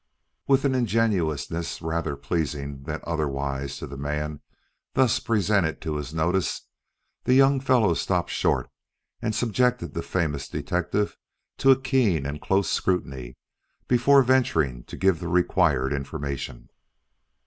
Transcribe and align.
With 0.47 0.65
an 0.65 0.73
ingenuousness 0.73 1.79
rather 1.79 2.15
pleasing 2.15 2.85
than 2.85 3.01
otherwise 3.03 3.77
to 3.77 3.85
the 3.85 3.97
man 3.97 4.41
thus 4.95 5.19
presented 5.19 5.79
to 5.81 5.97
his 5.97 6.11
notice, 6.11 6.63
the 7.25 7.35
young 7.35 7.59
fellow 7.59 7.93
stopped 7.93 8.31
short 8.31 8.67
and 9.21 9.35
subjected 9.35 9.93
the 9.93 10.01
famous 10.01 10.49
detective 10.49 11.17
to 11.59 11.69
a 11.69 11.79
keen 11.79 12.25
and 12.25 12.41
close 12.41 12.67
scrutiny 12.71 13.37
before 13.87 14.23
venturing 14.23 14.83
to 14.85 14.97
give 14.97 15.19
the 15.19 15.27
required 15.27 15.93
information. 15.93 16.71